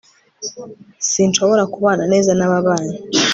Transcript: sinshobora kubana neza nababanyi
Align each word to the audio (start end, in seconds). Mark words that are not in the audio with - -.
sinshobora 1.11 1.63
kubana 1.73 2.03
neza 2.13 2.31
nababanyi 2.39 2.95